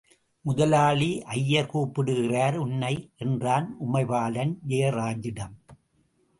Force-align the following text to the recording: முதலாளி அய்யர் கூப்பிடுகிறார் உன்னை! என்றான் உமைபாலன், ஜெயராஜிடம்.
முதலாளி 0.45 1.09
அய்யர் 1.25 1.69
கூப்பிடுகிறார் 1.69 2.57
உன்னை! 2.57 2.93
என்றான் 3.17 3.77
உமைபாலன், 3.79 4.53
ஜெயராஜிடம். 4.67 5.55